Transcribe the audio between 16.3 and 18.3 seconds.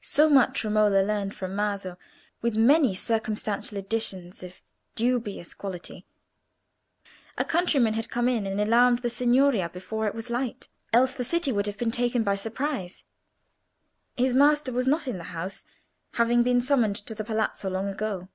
been summoned to the Palazzo long ago.